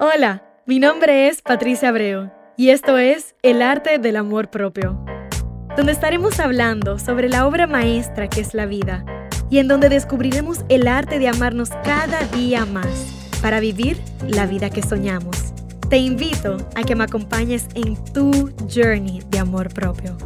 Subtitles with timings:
[0.00, 5.04] Hola, mi nombre es Patricia Abreu y esto es El arte del amor propio,
[5.76, 9.04] donde estaremos hablando sobre la obra maestra que es la vida
[9.50, 12.86] y en donde descubriremos el arte de amarnos cada día más
[13.42, 13.98] para vivir
[14.28, 15.52] la vida que soñamos.
[15.90, 20.16] Te invito a que me acompañes en tu journey de amor propio.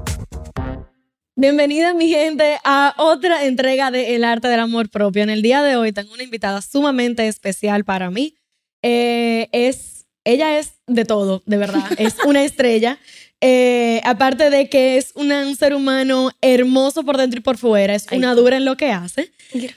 [1.34, 5.22] Bienvenida mi gente a otra entrega de El arte del amor propio.
[5.22, 8.34] En el día de hoy tengo una invitada sumamente especial para mí.
[8.82, 11.84] Eh, es, ella es de todo, de verdad.
[11.98, 12.98] Es una estrella.
[13.40, 18.06] Eh, aparte de que es un ser humano hermoso por dentro y por fuera, es
[18.12, 19.32] una dura en lo que hace.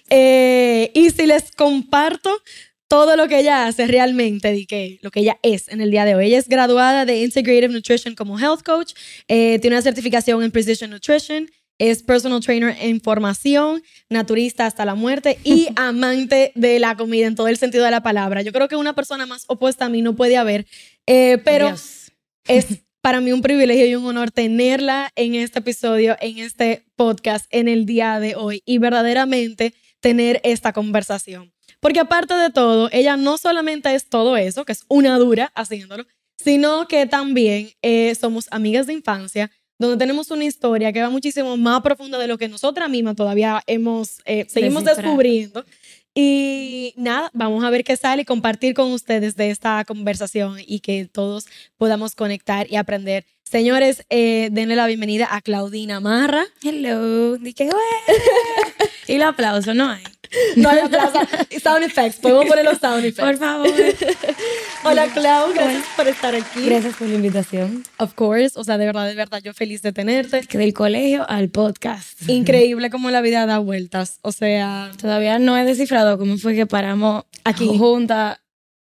[0.10, 2.30] Eh, y si les comparto
[2.88, 6.05] todo lo que ella hace realmente, de que lo que ella es en el día
[6.05, 6.27] de hoy.
[6.27, 8.94] Ella es graduada de Integrative Nutrition como Health Coach,
[9.27, 15.38] tiene una certificación en Precision Nutrition, es personal trainer en formación, naturista hasta la muerte
[15.44, 18.42] y amante de la comida en todo el sentido de la palabra.
[18.42, 20.66] Yo creo que una persona más opuesta a mí no puede haber,
[21.06, 21.74] eh, pero
[22.48, 22.68] es
[23.02, 27.68] para mí un privilegio y un honor tenerla en este episodio, en este podcast, en
[27.68, 31.54] el día de hoy y verdaderamente tener esta conversación.
[31.80, 36.05] Porque aparte de todo, ella no solamente es todo eso, que es una dura haciéndolo,
[36.38, 41.57] sino que también eh, somos amigas de infancia, donde tenemos una historia que va muchísimo
[41.57, 45.65] más profunda de lo que nosotras mismas todavía hemos, eh, seguimos descubriendo.
[46.18, 50.79] Y nada, vamos a ver qué sale y compartir con ustedes de esta conversación y
[50.79, 51.46] que todos
[51.77, 53.26] podamos conectar y aprender.
[53.49, 56.46] Señores, eh, denle la bienvenida a Claudina Marra.
[56.63, 57.38] Hello.
[57.38, 57.70] Dije,
[59.07, 60.02] y el aplauso, no hay.
[60.55, 61.20] No hay aplauso.
[61.62, 62.20] Sound effects.
[62.20, 63.20] Podemos poner los sound effects.
[63.24, 63.70] Por favor.
[64.84, 65.53] Hola, Clau.
[65.53, 66.66] Gracias por estar aquí.
[66.66, 67.84] Gracias por la invitación.
[68.00, 68.59] Of course.
[68.59, 70.41] O sea, de verdad, de verdad, yo feliz de tenerte.
[70.41, 72.28] Que del colegio al podcast.
[72.28, 74.18] Increíble cómo la vida da vueltas.
[74.24, 74.91] O sea.
[75.00, 78.40] Todavía no he descifrado cómo fue que paramos aquí juntas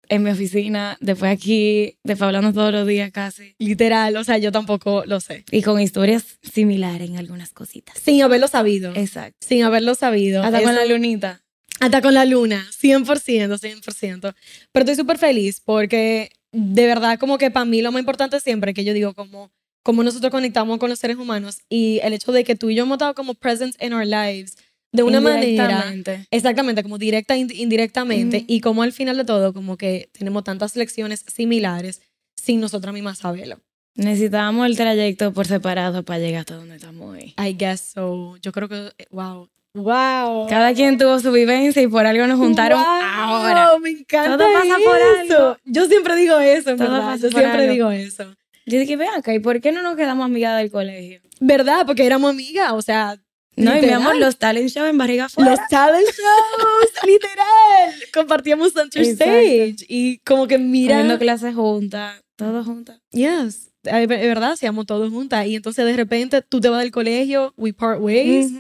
[0.09, 3.55] en mi oficina, después aquí, después hablando todos los días casi.
[3.59, 5.45] Literal, o sea, yo tampoco lo sé.
[5.51, 7.99] Y con historias similares en algunas cositas.
[7.99, 8.93] Sin haberlo sabido.
[8.95, 9.37] Exacto.
[9.41, 10.43] Sin haberlo sabido.
[10.43, 11.43] Hasta con la lunita.
[11.81, 14.35] Hasta con la luna, 100%, 100%.
[14.73, 18.73] Pero estoy súper feliz porque de verdad como que para mí lo más importante siempre
[18.73, 19.53] que yo digo como,
[19.83, 22.85] como nosotros conectamos con los seres humanos y el hecho de que tú y yo
[22.85, 24.57] hemos estado como presence in our lives
[24.97, 25.85] de una manera
[26.31, 30.75] exactamente como directa e indirectamente y como al final de todo como que tenemos tantas
[30.75, 32.03] lecciones similares
[32.35, 33.61] sin nosotras mismas saberlo.
[33.95, 37.35] Necesitábamos el trayecto por separado para llegar hasta donde estamos hoy.
[37.39, 38.37] I guess so.
[38.43, 40.47] Yo creo que wow, Wow.
[40.49, 43.79] Cada quien tuvo su vivencia y por algo nos juntaron wow, ahora.
[43.79, 44.39] Me encanta.
[44.39, 45.59] Todo pasa por algo.
[45.67, 48.25] Yo siempre digo eso, Todo Pasa Yo siempre digo eso.
[48.65, 51.21] Yo dije, ve acá, ¿y por qué no nos quedamos amigas del colegio?
[51.41, 51.85] ¿Verdad?
[51.87, 53.17] Porque éramos amigas, o sea,
[53.57, 55.53] no, y mi amor, los talent shows en barriga fuera.
[55.53, 57.95] Los talent shows, literal.
[58.13, 59.77] Compartíamos center stage.
[59.89, 60.97] Y como que mira.
[60.97, 63.01] Haciendo clases juntas, todos juntas.
[63.13, 63.71] Yes.
[63.83, 65.47] Es verdad, hacíamos todos juntas.
[65.47, 68.53] Y entonces de repente tú te vas del colegio, we part ways.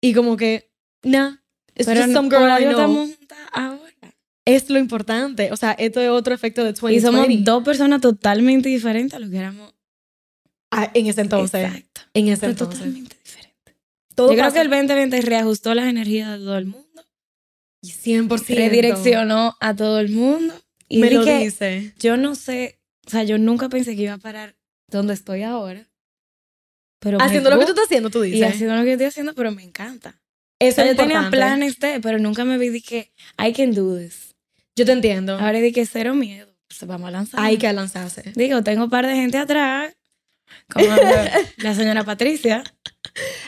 [0.00, 0.70] Y como que,
[1.02, 1.36] nah,
[1.76, 2.70] it's Pero just some girl I know.
[2.70, 3.80] estamos juntas ahora.
[4.46, 5.52] Es lo importante.
[5.52, 6.96] O sea, esto es otro efecto de 2020.
[6.96, 9.74] Y somos dos personas totalmente diferentes a lo que éramos.
[10.72, 11.66] Ah, en ese entonces.
[11.66, 12.00] Exacto.
[12.14, 12.78] En ese entonces.
[12.78, 13.19] Totalmente
[14.28, 16.86] yo creo que el 2020 reajustó las energías de todo el mundo.
[17.82, 18.54] Y 100%.
[18.54, 20.54] Redireccionó a todo el mundo.
[20.88, 21.94] Y Me lo dice.
[21.98, 24.56] Yo no sé, o sea, yo nunca pensé que iba a parar
[24.88, 25.88] donde estoy ahora.
[26.98, 28.40] Pero haciendo lo que tú estás haciendo, tú dices.
[28.40, 30.20] Y haciendo lo que estoy haciendo, pero me encanta.
[30.58, 34.34] Eso yo tenía planes de, pero nunca me vi de que I can do this.
[34.76, 35.38] Yo te entiendo.
[35.38, 36.54] Ahora di que cero miedo.
[36.68, 37.40] Pues vamos a lanzar.
[37.40, 38.32] Hay que lanzarse.
[38.36, 39.96] Digo, tengo un par de gente atrás,
[40.72, 40.86] como
[41.56, 42.62] la señora Patricia.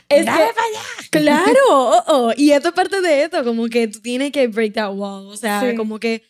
[0.09, 0.55] Es para allá.
[1.11, 2.33] Claro, oh, oh.
[2.37, 5.37] y esto es parte de esto, como que tú tienes que break that wall, o
[5.37, 6.23] sea, como que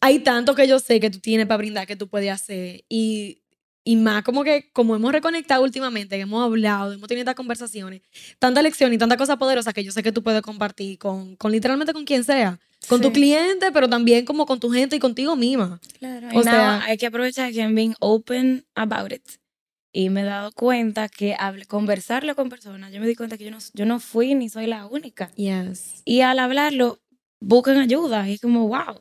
[0.00, 3.42] hay tanto que yo sé que tú tienes para brindar que tú puedes hacer y,
[3.84, 8.02] y más como que como hemos reconectado últimamente, que hemos hablado, hemos tenido estas conversaciones,
[8.38, 11.52] tanta lección y tanta cosa poderosa que yo sé que tú puedes compartir con, con
[11.52, 12.58] literalmente con quien sea,
[12.88, 15.80] con tu cliente, pero también como con tu gente y contigo misma.
[15.98, 19.39] Claro, o sea, hay que aprovechar que I'm being open about it
[19.92, 23.44] y me he dado cuenta que al conversarlo con personas, yo me di cuenta que
[23.44, 25.30] yo no, yo no fui ni soy la única.
[25.34, 26.02] Yes.
[26.04, 27.00] Y al hablarlo,
[27.40, 29.00] buscan ayuda y es como, wow.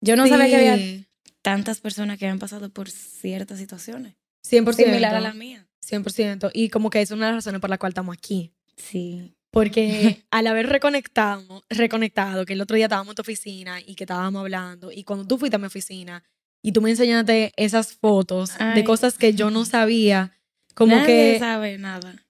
[0.00, 1.06] Yo no sabía que había
[1.42, 4.14] tantas personas que habían pasado por ciertas situaciones.
[4.48, 4.74] 100%.
[4.74, 5.66] Similar a la mía.
[5.84, 6.50] 100%.
[6.54, 8.52] Y como que es una de las razones por la cual estamos aquí.
[8.76, 9.34] Sí.
[9.50, 14.04] Porque al haber reconectado, reconectado, que el otro día estábamos en tu oficina y que
[14.04, 16.22] estábamos hablando, y cuando tú fuiste a mi oficina,
[16.62, 20.32] y tú me enseñaste esas fotos de cosas que yo no sabía.
[20.74, 21.38] Como Nadie que.
[21.38, 22.24] sabe nada.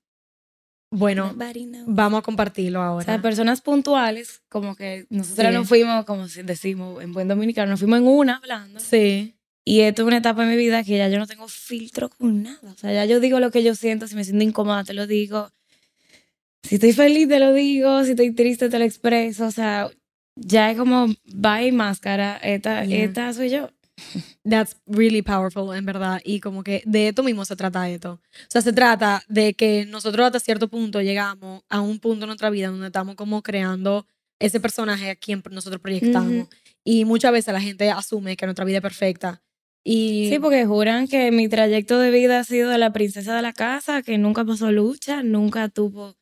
[0.90, 1.34] Bueno,
[1.86, 3.02] vamos a compartirlo ahora.
[3.02, 7.80] O sea, personas puntuales, como que nosotros nos fuimos, como decimos en buen dominicano, nos
[7.80, 8.80] fuimos en una hablando.
[8.80, 9.34] Sí.
[9.66, 12.42] Y esto es una etapa en mi vida que ya yo no tengo filtro con
[12.42, 12.72] nada.
[12.72, 15.06] O sea, ya yo digo lo que yo siento, si me siento incómoda, te lo
[15.06, 15.50] digo.
[16.62, 18.02] Si estoy feliz, te lo digo.
[18.04, 19.44] Si estoy triste, te lo expreso.
[19.46, 19.90] O sea,
[20.36, 23.04] ya es como, bye máscara, esta, Yeah.
[23.04, 23.70] esta soy yo.
[24.48, 26.20] That's really powerful, en verdad.
[26.24, 28.12] Y como que de esto mismo se trata esto.
[28.12, 32.28] O sea, se trata de que nosotros hasta cierto punto llegamos a un punto en
[32.28, 34.06] nuestra vida donde estamos como creando
[34.38, 36.32] ese personaje a quien nosotros proyectamos.
[36.32, 36.48] Ujú.
[36.84, 39.42] Y muchas veces la gente asume que nuestra vida es perfecta.
[39.84, 43.42] Y Sí, porque juran que mi trayecto de vida ha sido de la princesa de
[43.42, 46.16] la casa, que nunca pasó lucha, nunca tuvo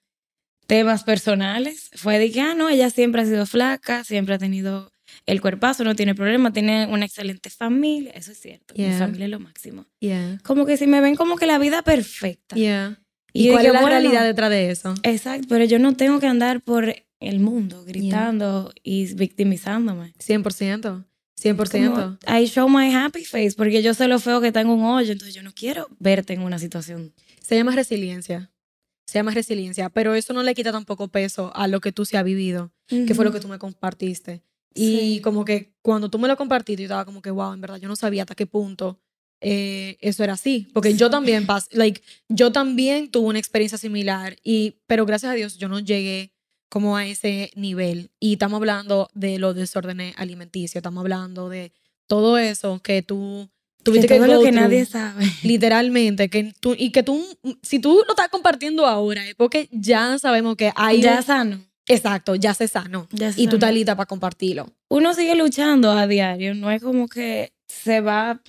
[0.67, 1.91] temas personales.
[1.95, 4.93] Fue de que, ah, no, ella siempre ha sido flaca, siempre ha tenido
[5.25, 8.13] el cuerpazo, no tiene problema, tiene una excelente familia.
[8.13, 8.99] Eso es cierto, mi Yeah.
[8.99, 9.87] familia es lo máximo.
[10.01, 10.39] Yeah.
[10.45, 12.57] Como que si me ven como que la vida perfecta.
[12.57, 13.01] Yeah.
[13.33, 14.95] Y ¿Y, cuál es la bueno, realidad detrás de eso?
[15.03, 20.15] Exacto, pero yo no tengo que andar por el mundo gritando y victimizándome.
[20.19, 21.05] 100%.
[21.41, 21.91] 100%.
[21.91, 25.13] Como, I show my happy face porque yo sé lo feo que en un hoyo,
[25.13, 27.13] entonces yo no quiero verte en una situación.
[27.41, 28.51] Se llama resiliencia.
[29.07, 29.91] Se llama resiliencia.
[29.91, 33.15] Pero eso no le quita tampoco peso a lo que tú se ha vivido, que
[33.15, 34.43] fue lo que tú me compartiste.
[34.77, 35.21] Y Sí.
[35.23, 37.89] como que cuando tú me lo compartiste, yo estaba como que, wow, en verdad, yo
[37.89, 38.99] no sabía hasta qué punto
[39.41, 40.69] eh, eso era así.
[40.73, 45.59] Porque yo también, like, yo también tuve una experiencia similar, y, pero gracias a Dios
[45.59, 46.33] yo no llegué
[46.71, 48.11] como a ese nivel.
[48.19, 51.73] Y estamos hablando de los desórdenes alimenticios, estamos hablando de
[52.07, 53.49] todo eso que tú
[53.83, 54.61] tuviste que que, todo lo que through.
[54.63, 55.25] nadie sabe.
[55.43, 57.23] Literalmente, que tú, y que tú,
[57.63, 61.03] si tú lo estás compartiendo ahora, es porque ya sabemos que hay.
[61.03, 61.61] ya un- sano.
[61.89, 62.67] Exacto, ya se.
[63.13, 63.57] Ya se Y tú sanó.
[63.57, 64.73] estás lista para compartirlo.
[64.89, 68.41] Uno sigue luchando a diario, no es como que se va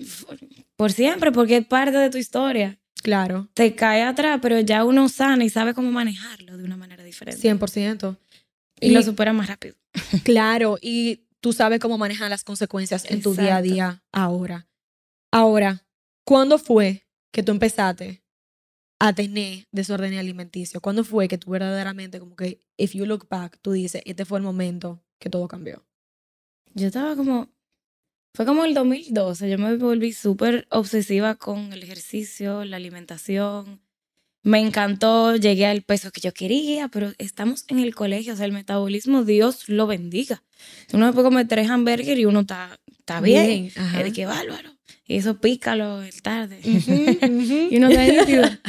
[0.75, 2.79] por siempre porque es parte de tu historia.
[3.03, 7.03] Claro, Te cae atrás, pero ya uno sana y sabe cómo manejarlo de una manera
[7.03, 7.41] diferente.
[7.41, 8.17] 100%.
[8.79, 9.75] Y lo supera más rápido.
[10.23, 14.67] Claro, y tú sabes cómo manejar las consecuencias en tu día a día ahora.
[15.31, 15.85] Ahora,
[16.25, 18.23] ¿cuándo fue que tú empezaste
[18.99, 20.81] a tener desorden alimenticio?
[20.81, 24.39] ¿Cuándo fue que tú verdaderamente, como que, if you look back, tú dices, este fue
[24.39, 25.85] el momento que todo cambió?
[26.73, 27.49] Yo estaba como.
[28.33, 29.49] Fue como el 2012.
[29.49, 33.81] Yo me volví súper obsesiva con el ejercicio, la alimentación.
[34.43, 38.45] Me encantó, llegué al peso que yo quería, pero estamos en el colegio, o sea,
[38.45, 40.43] el metabolismo, Dios lo bendiga.
[40.93, 43.71] Uno puede comer tres hamburguesas y uno está, está bien.
[43.75, 43.99] ajá.
[43.99, 44.76] Es de que bárbaro.
[45.07, 46.59] Y eso pícalo el tarde.
[46.59, 46.91] Ujú,
[47.41, 47.67] ujú.
[47.71, 48.59] y uno está.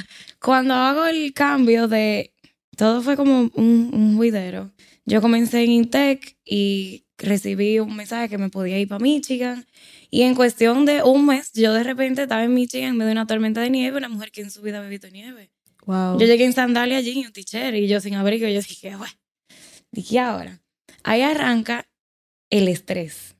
[0.40, 2.32] Cuando hago el cambio de.
[2.76, 4.70] Todo fue como un, un juidero.
[5.04, 9.66] Yo comencé en Intec y recibí un mensaje que me podía ir para Michigan.
[10.10, 13.12] Y en cuestión de un mes, yo de repente estaba en Michigan en medio de
[13.12, 15.50] una tormenta de nieve, una mujer que en su vida había visto nieve.
[15.86, 16.18] Wow.
[16.18, 18.46] Yo llegué en sandalia allí, un t-shirt, y yo sin abrigo.
[18.46, 19.12] Y yo dije, bueno,
[19.90, 20.60] dije ahora.
[21.02, 21.88] Ahí arranca
[22.50, 23.34] el estrés.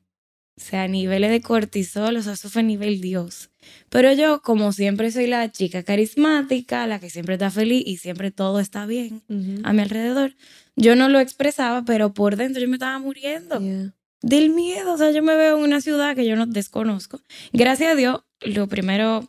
[0.59, 3.49] O sea, niveles de cortisol, o sea, eso fue nivel Dios.
[3.89, 8.29] Pero yo, como siempre soy la chica carismática, la que siempre está feliz y siempre
[8.31, 9.23] todo está bien
[9.63, 10.35] a mi alrededor,
[10.75, 13.93] yo no lo expresaba, pero por dentro yo me estaba muriendo Yeah.
[14.21, 14.93] del miedo.
[14.93, 17.21] O sea, yo me veo en una ciudad que yo no desconozco.
[17.53, 19.25] Gracias a Dios, los primeros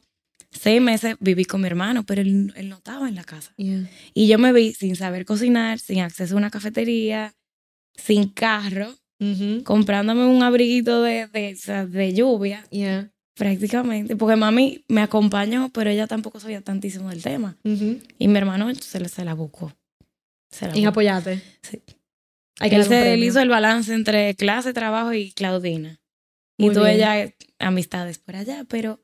[0.51, 3.53] seis meses viví con mi hermano, pero él, él no estaba en la casa.
[3.57, 3.89] Yeah.
[4.15, 7.35] Y yo me vi sin saber cocinar, sin acceso a una cafetería,
[7.95, 8.97] sin carro,
[9.65, 13.11] Comprándome un abriguito de, de, de lluvia, Yeah.
[13.35, 14.17] prácticamente.
[14.17, 17.57] Porque mami me acompañó, pero ella tampoco sabía tantísimo del tema.
[18.19, 19.73] Y mi hermano se, la- se la buscó.
[20.51, 20.89] Se la En buscó.
[20.91, 21.43] apoyarte.
[21.63, 21.83] Sí.
[22.61, 25.99] Hay que él, se, hizo el balance entre clase, trabajo y Claudina.
[26.59, 26.99] Muy y tuve bien.
[26.99, 29.01] ya amistades por allá, pero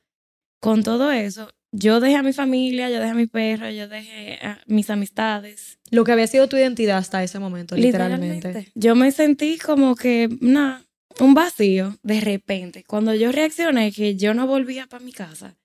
[0.60, 4.38] con todo eso, yo dejé a mi familia, yo dejé a mi perro, yo dejé
[4.42, 5.78] a mis amistades.
[5.90, 8.72] Lo que había sido tu identidad hasta ese momento, literalmente.
[8.74, 10.82] Yo me sentí como que, nada,
[11.20, 12.84] un vacío de repente.
[12.84, 15.56] Cuando yo reaccioné que yo no volvía para mi casa,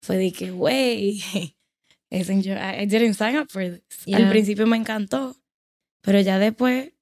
[0.00, 0.46] fue de que,
[2.42, 3.82] your- I I didn't sign up for this.
[4.06, 4.18] Yeah.
[4.18, 5.36] Al principio me encantó,
[6.00, 6.92] pero ya después,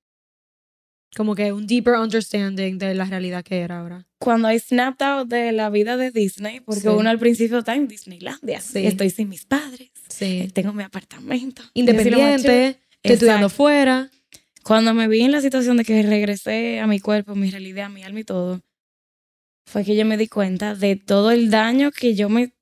[1.17, 4.07] Como que un deeper understanding de la realidad que era ahora.
[4.19, 6.89] cuando I snapped out de la vida de Disney, porque Sí.
[6.89, 8.87] uno al principio está en Disneylandia, Sí.
[8.87, 10.49] estoy sin mis padres, Sí.
[10.55, 11.63] tengo mi apartamento.
[11.75, 14.11] Independiente, estoy estudiando fuera.
[14.63, 18.03] Cuando me vi en la situación de que regresé a mi cuerpo, mi realidad, mi
[18.03, 18.63] alma y todo,
[19.67, 22.53] fue que yo me di cuenta de todo el daño que yo me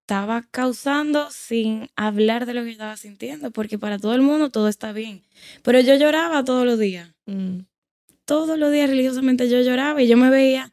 [0.00, 4.66] estaba causando sin hablar de lo que estaba sintiendo, porque para todo el mundo todo
[4.68, 5.22] está bien.
[5.62, 7.60] Pero yo lloraba todos los días, Mm.
[8.24, 10.72] Todos los días religiosamente yo lloraba y yo me veía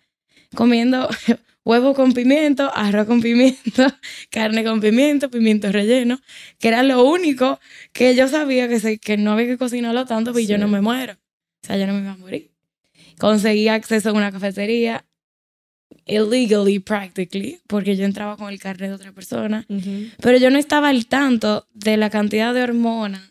[0.56, 1.10] comiendo
[1.64, 3.86] huevo con pimiento, arroz con pimiento,
[4.32, 6.20] carne con pimiento, pimiento relleno,
[6.60, 7.60] que era lo único
[7.94, 10.62] que yo sabía que, se, que no había que cocinarlo tanto porque yo Sí.
[10.62, 11.14] no me muero.
[11.14, 12.50] O sea, yo no me iba a morir.
[13.20, 15.06] Conseguí acceso a una cafetería
[16.06, 19.66] illegally practically, porque yo entraba con el carnet de otra persona,
[20.22, 23.31] pero yo no estaba al tanto de la cantidad de hormonas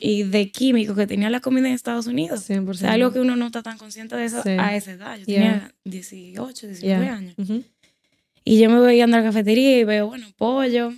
[0.00, 2.48] y de químicos que tenía la comida en Estados Unidos.
[2.48, 2.88] 100%.
[2.88, 5.18] algo que uno no está tan consciente de eso a esa edad.
[5.18, 7.34] Yo tenía 18, 19 años.
[8.44, 10.92] Y yo me voy a andar a la cafetería y veo, bueno, pollo.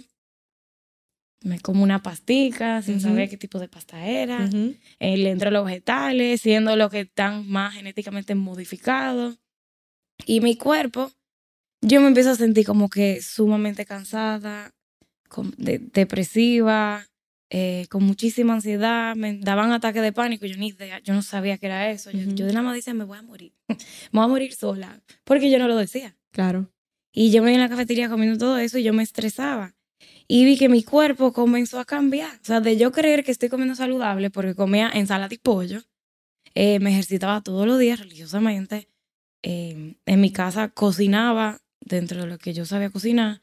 [1.43, 4.49] Me como una pastica sin saber qué tipo de pasta era.
[4.99, 9.37] Eh, le entro los vegetales, siendo los que están más genéticamente modificados.
[10.27, 11.13] Y mi cuerpo,
[11.83, 14.73] yo me empiezo a sentir como que sumamente cansada,
[15.59, 17.05] depresiva,
[17.57, 21.57] eh, con muchísima ansiedad, me daban ataques de pánico, yo ni idea, yo no sabía
[21.57, 22.11] que era eso.
[22.11, 23.77] yo, de nada más decía, me voy a morir, me
[24.11, 26.17] voy a morir sola, porque yo no lo decía.
[26.33, 26.69] Claro.
[27.13, 29.77] Y yo me iba en la cafetería comiendo todo eso y yo me estresaba.
[30.27, 32.35] Y vi que mi cuerpo comenzó a cambiar.
[32.43, 35.81] O sea, de yo creer que estoy comiendo saludable porque comía ensalada y pollo,
[36.57, 38.89] eh, me ejercitaba todos los días religiosamente.
[39.45, 43.43] Eh, en mi casa cocinaba dentro de lo que yo sabía cocinar.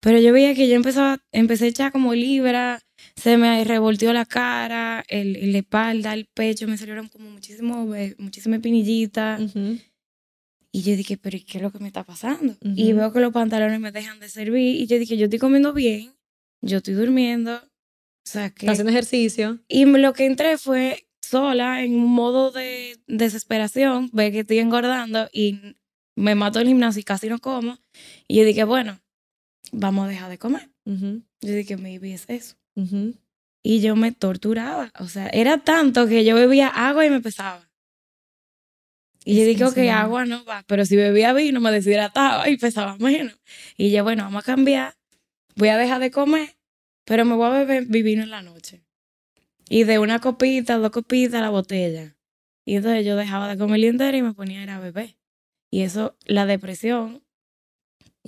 [0.00, 2.80] Pero yo veía que yo empezaba, empecé a echar como libra,
[3.16, 8.14] se me revolteó la cara, el, la espalda, el pecho, me salieron como muchísimo, eh,
[8.18, 9.38] muchísima espinillita.
[10.72, 12.56] Y yo dije, pero ¿qué es lo que me está pasando?
[12.62, 14.76] Y veo que los pantalones me dejan de servir.
[14.76, 16.12] Y yo dije, yo estoy comiendo bien,
[16.62, 17.54] yo estoy durmiendo.
[17.56, 18.68] O sea, que...
[18.68, 19.60] haciendo ejercicio.
[19.68, 25.28] Y lo que entré fue sola, en un modo de desesperación, ve que estoy engordando
[25.32, 25.76] y
[26.16, 27.78] me mato el gimnasio y casi no como.
[28.26, 29.00] Y yo dije, bueno,
[29.72, 30.70] vamos a dejar de comer.
[30.84, 32.56] Yo dije, maybe es eso.
[33.62, 34.92] Y yo me torturaba.
[34.98, 37.68] O sea, era tanto que yo bebía agua y me pesaba.
[39.24, 42.96] Y yo dije, ok, agua no va, pero si bebía vino me deshidrataba y pesaba
[42.98, 43.34] menos.
[43.78, 44.94] Y yo, bueno, vamos a cambiar,
[45.56, 46.56] voy a dejar de comer,
[47.06, 48.84] pero me voy a beber vino en la noche.
[49.70, 52.16] Y de una copita, dos copitas, la botella.
[52.66, 55.16] Y entonces yo dejaba de comer entero y me ponía a ir a beber.
[55.70, 57.23] Y eso, la depresión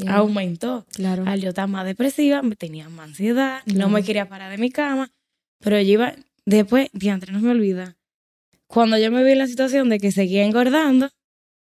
[0.07, 0.87] aumentó.
[0.93, 1.25] Claro.
[1.27, 4.71] Al yo estar más depresiva, me tenía más ansiedad, no me quería parar de mi
[4.71, 5.11] cama,
[5.61, 7.97] pero yo iba, después, diantre, no me olvida,
[8.67, 11.11] cuando yo me vi en la situación de que seguía engordando,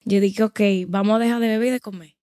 [0.04, 2.16] yo dije, ok, vamos a dejar de beber y de comer.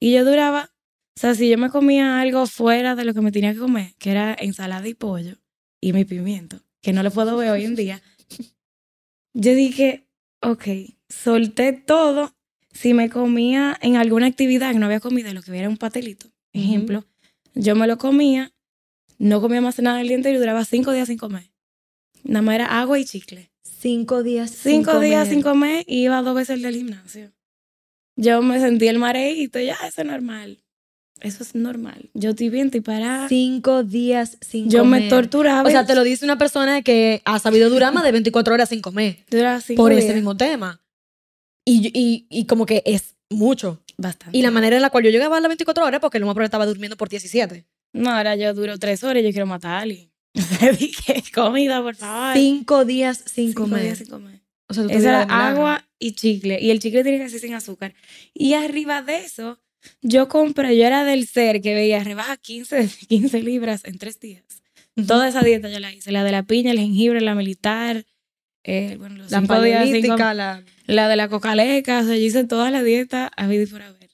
[0.00, 0.70] Y yo duraba,
[1.16, 3.94] o sea, si yo me comía algo fuera de lo que me tenía que comer,
[3.98, 5.36] que era ensalada y pollo
[5.80, 8.02] y mi pimiento, que no lo puedo ver hoy en día,
[9.34, 10.06] yo dije,
[10.40, 10.64] ok,
[11.08, 12.35] solté todo.
[12.76, 16.28] Si me comía en alguna actividad que no había comido, lo que era un patelito,
[16.52, 17.04] ejemplo,
[17.54, 18.52] yo me lo comía,
[19.18, 21.50] no comía más nada el día entero y duraba cinco días sin comer.
[22.24, 23.50] Nada más era agua y chicle.
[23.62, 27.32] Cinco días Cinco días sin comer y iba dos veces al gimnasio.
[28.16, 30.62] Yo me sentí el mareito, ya, eso es normal.
[31.20, 32.10] Eso es normal.
[32.14, 33.28] Yo estoy bien, estoy parada.
[33.28, 35.02] Cinco días sin Yo comer.
[35.04, 35.66] me torturaba.
[35.68, 38.68] O sea, te lo dice una persona que ha sabido durar más de 24 horas
[38.68, 39.24] sin comer.
[39.30, 40.04] Dura cinco Por días.
[40.04, 40.80] ese mismo tema.
[41.66, 43.82] Y, y, y como que es mucho.
[43.98, 44.38] Bastante.
[44.38, 46.36] Y la manera en la cual yo llegaba a las 24 horas porque el más
[46.38, 47.66] estaba durmiendo por 17.
[47.92, 50.10] No, ahora yo duro tres horas y yo quiero matar a alguien.
[50.78, 52.36] dije, comida, por favor.
[52.36, 53.82] Cinco días sin Cinco comer.
[53.82, 54.40] días sin comer.
[54.68, 56.58] O sea, tú Esa era agua y chicle.
[56.60, 57.94] Y el chicle tiene que ser sin azúcar.
[58.34, 59.58] Y arriba de eso,
[60.02, 64.44] yo compré, yo era del ser que veía rebaja 15, 15 libras en tres días.
[65.06, 66.12] Toda esa dieta yo la hice.
[66.12, 68.04] La de la piña, el jengibre, la militar,
[68.66, 70.36] eh, bueno, los La cinco días comer.
[70.36, 70.62] la...
[70.86, 72.00] la de la cocaleca.
[72.00, 74.10] O sea, yo hice toda la dieta a vida y por haber.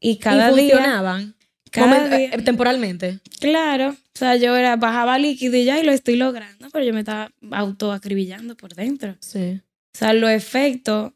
[0.00, 1.34] Y cada y día, funcionaban.
[1.70, 3.20] cada día- eh, temporalmente.
[3.40, 3.90] claro.
[3.90, 7.00] O sea, yo era, bajaba líquido y ya, y lo estoy logrando, pero yo me
[7.00, 9.16] estaba autoacribillando por dentro.
[9.20, 9.60] Sí.
[9.94, 11.12] O sea, los efectos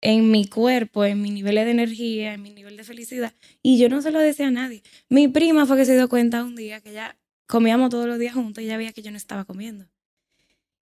[0.00, 3.32] en mi cuerpo, en mi nivel de energía, en mi nivel de felicidad.
[3.62, 4.82] Y yo no se lo decía a nadie.
[5.08, 7.16] Mi prima fue que se dio cuenta un día que ya
[7.46, 9.86] comíamos todos los días juntos y ya veía que yo no estaba comiendo.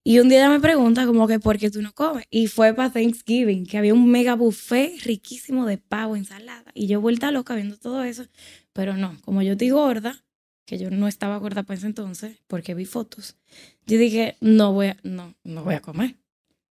[0.06, 2.26] Y un día ella me pregunta como que ¿por qué tú no comes?
[2.30, 6.70] Y fue para Thanksgiving, que había un mega buffet riquísimo de pavo, ensalada.
[6.74, 8.26] Y yo vuelta loca viendo todo eso.
[8.74, 10.22] Pero no, como yo estoy gorda,
[10.66, 13.36] que yo no estaba gorda para ese entonces, porque vi fotos,
[13.86, 16.16] yo dije, no voy a, no, no voy a comer.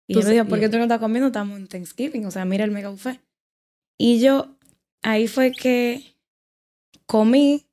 [0.05, 1.27] Y ella me dijo, ¿por qué tú no estás comiendo?
[1.27, 3.19] Estamos en Thanksgiving, o sea, mira el mega buffet.
[3.97, 4.57] Y yo,
[5.01, 6.17] ahí fue que
[7.07, 7.65] comí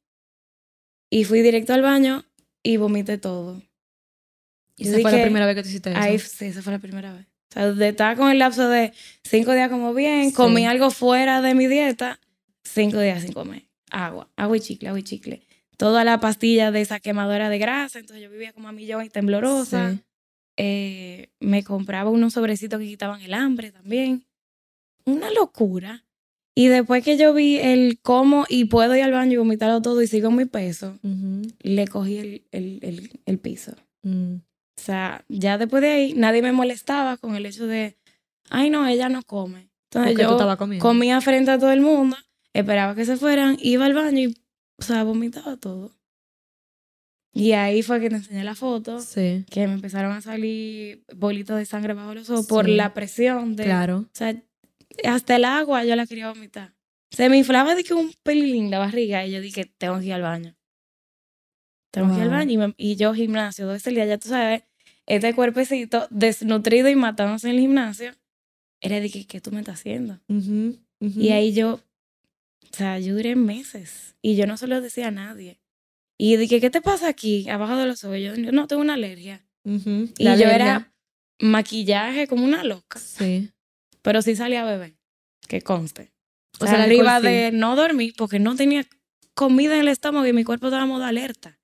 [1.10, 2.24] y fui directo al baño
[2.62, 3.62] y vomité todo.
[4.80, 5.98] Y esa fue la primera vez que tú hiciste eso.
[6.00, 7.26] Ahí, sí, esa fue la primera vez.
[7.50, 8.92] O sea, de- estaba con el lapso de
[9.24, 12.20] cinco días como bien, comí algo fuera de mi dieta,
[12.64, 13.64] cinco días sin comer.
[13.90, 15.42] Agua, agua y chicle, agua y chicle.
[15.76, 19.08] Toda la pastilla de esa quemadora de grasa, entonces yo vivía como a millón y
[19.08, 19.92] temblorosa.
[19.92, 20.00] Sí.
[20.58, 24.24] Eh, me compraba unos sobrecitos que quitaban el hambre también.
[25.06, 26.04] Una locura.
[26.54, 30.02] Y después que yo vi el cómo y puedo ir al baño y vomitarlo todo
[30.02, 30.98] y sigo en mi peso,
[31.62, 33.74] le cogí el, el, el, el piso.
[34.02, 34.34] Mm.
[34.80, 37.96] O sea, ya después de ahí nadie me molestaba con el hecho de,
[38.48, 39.68] ay no, ella no come.
[39.90, 42.16] Entonces Porque yo comía frente a todo el mundo
[42.54, 44.36] esperaba que se fueran, iba al baño y,
[44.78, 45.92] o sea, vomitaba todo.
[47.32, 49.44] Y ahí fue que te enseñé la foto, Sí.
[49.50, 53.64] que me empezaron a salir bolitos de sangre bajo los ojos por la presión de...
[53.64, 53.98] Claro.
[53.98, 54.34] O sea,
[55.04, 56.74] hasta el agua yo la quería vomitar.
[57.12, 60.12] Se me inflaba de que un pelín la barriga y yo dije, tengo que ir
[60.14, 60.56] al baño.
[61.92, 62.52] Tengo que ir al baño.
[62.52, 64.62] Y, me- y yo gimnasio, todo ese día, ya tú sabes,
[65.16, 68.12] este cuerpecito desnutrido y matándose en el gimnasio.
[68.80, 70.20] Era de que, ¿qué tú me estás haciendo?
[71.00, 75.10] Y ahí yo, o sea, yo duré meses y yo no se lo decía a
[75.10, 75.60] nadie.
[76.16, 78.18] Y dije, ¿qué te pasa aquí, abajo de los ojos?
[78.20, 79.44] Yo, no tengo una alergia.
[79.64, 79.78] Y
[80.24, 80.54] yo alergia.
[80.54, 80.92] era
[81.40, 83.00] maquillaje como una loca.
[83.00, 83.50] Sí.
[84.02, 84.94] Pero sí salía a beber,
[85.48, 86.12] que conste.
[86.60, 87.26] O O sea, alcohol arriba sí.
[87.26, 88.86] de no dormir porque no tenía
[89.34, 91.58] comida en el estómago y mi cuerpo estaba en modo alerta.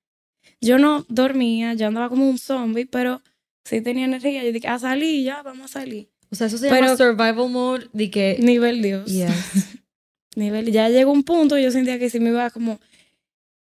[0.59, 3.21] Yo no dormía, yo andaba como un zombie, pero
[3.67, 4.43] sí tenía energía.
[4.43, 6.09] Yo dije, a salir ya, vamos a salir.
[6.29, 8.37] O sea, eso se Pero- llama survival mode de que...
[8.39, 9.11] Nivel Dios.
[9.11, 9.29] Yes.
[10.35, 12.79] Nivel, ya llegó un punto, yo sentía que sí me iba como,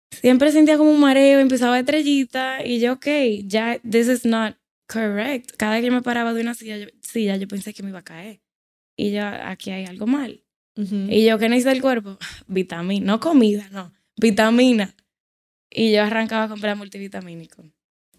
[0.09, 3.07] siempre sentía como un mareo, empezaba estrellita y yo, ok,
[3.45, 4.57] ya, this is not
[4.87, 5.51] correct.
[5.57, 7.89] Cada vez que yo me paraba de una silla, yo, silla, yo pensé que me
[7.89, 8.41] iba a caer.
[8.97, 10.41] Y yo, aquí hay algo mal.
[10.77, 12.17] Y yo, ¿qué necesita el cuerpo?
[12.47, 14.93] Vitamina, no comida, no, vitamina.
[15.69, 17.63] Y yo arrancaba a comprar multivitamínico.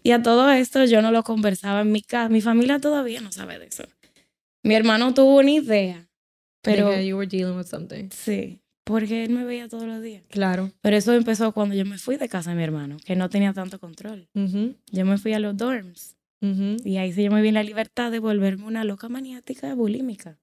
[0.07, 2.29] Y a todo esto yo no lo conversaba en mi casa.
[2.29, 3.83] Mi familia todavía no sabe de eso.
[4.63, 6.07] Mi hermano tuvo una idea,
[6.61, 8.07] pero you were dealing with something.
[8.11, 10.23] sí, porque él me veía todos los días.
[10.29, 10.71] Claro.
[10.79, 13.51] Pero eso empezó cuando yo me fui de casa de mi hermano, que no tenía
[13.51, 14.29] tanto control.
[14.33, 18.09] Yo me fui a los dorms y ahí sí yo me vi en la libertad
[18.09, 20.39] de volverme una loca maniática bulímica.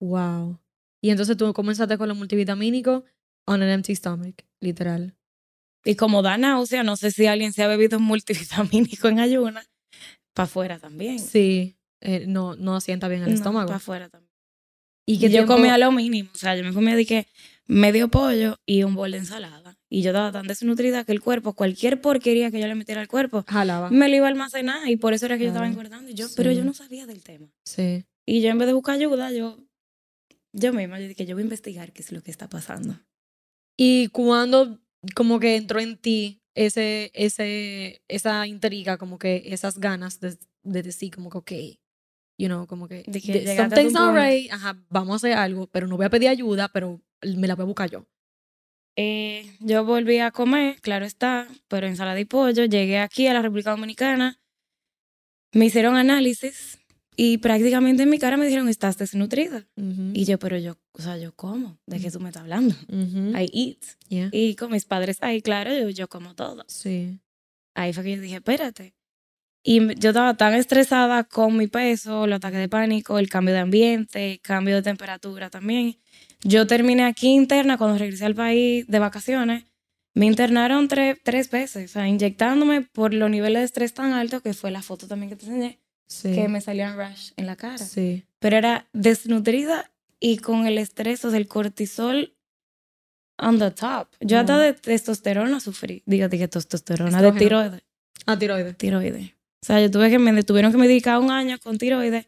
[0.00, 0.58] Wow.
[1.00, 3.04] Y entonces tú comenzaste con lo multivitamínico
[3.46, 5.14] on an empty stomach, literal.
[5.84, 9.64] Y como da náusea, no sé si alguien se ha bebido un multivitamínico en ayuna,
[10.34, 11.18] para afuera también.
[11.18, 11.76] Sí.
[12.00, 13.66] Eh, no, no sienta bien el estómago.
[13.66, 14.30] Para afuera también.
[15.06, 17.26] ¿Y qué yo tiempo- comía lo mínimo, o sea, yo me comía de que
[17.66, 19.76] medio pollo y un bol de ensalada.
[19.88, 23.08] Y yo estaba tan desnutrida que el cuerpo, cualquier porquería que yo le metiera al
[23.08, 23.90] cuerpo, Jalaba.
[23.90, 26.10] me lo iba a almacenar y por eso era que yo estaba engordando.
[26.10, 26.34] Y yo, Sí.
[26.36, 27.48] Pero yo no sabía del tema.
[27.64, 28.04] Sí.
[28.26, 29.58] Y yo en vez de buscar ayuda, yo,
[30.52, 32.98] yo misma, yo dije, yo voy a investigar qué es lo que está pasando.
[33.76, 34.78] ¿Y cuando
[35.14, 40.82] como que entró en ti ese, ese, esa intriga, como que esas ganas de, de
[40.82, 41.52] decir como que, ok,
[42.38, 45.86] you know, como que, De de- something's not right, ajá, vamos a hacer algo, pero
[45.86, 48.06] no voy a pedir ayuda, pero me la voy a buscar yo.
[48.96, 52.66] Eh, yo volví a comer, claro está, pero ensalada y pollo.
[52.66, 54.38] Llegué aquí a la República Dominicana,
[55.52, 56.78] me hicieron análisis
[57.16, 59.66] y prácticamente en mi cara me dijeron, estás desnutrida.
[60.14, 62.74] Y yo, pero yo, o sea, yo como, ¿de qué tú me estás hablando?
[62.90, 63.78] I eat.
[64.08, 64.28] Yeah.
[64.32, 66.64] Y con mis padres ahí, claro, yo, yo como todo.
[66.68, 67.20] Sí.
[67.74, 68.94] Ahí fue que yo dije, espérate.
[69.64, 73.60] Y yo estaba tan estresada con mi peso, los ataques de pánico, el cambio de
[73.60, 75.98] ambiente, cambio de temperatura también.
[76.42, 79.64] Yo terminé aquí interna cuando regresé al país de vacaciones.
[80.14, 84.42] Me internaron tre- tres veces, o sea, inyectándome por los niveles de estrés tan altos,
[84.42, 85.78] que fue la foto también que te enseñé,
[86.12, 86.34] Sí.
[86.34, 87.78] que me salían rash en la cara.
[87.78, 88.24] Sí.
[88.38, 92.34] Pero era desnutrida y con el estrés, o sea, el cortisol
[93.38, 94.08] on the top.
[94.20, 96.02] Yo hasta de testosterona sufrí.
[96.06, 97.82] Digo, dije testosterona, de tiroides
[98.26, 98.76] Ah, tiroides.
[98.76, 99.30] tiroides.
[99.62, 102.26] O sea, yo tuve que me tuvieron que medicar un año con tiroides.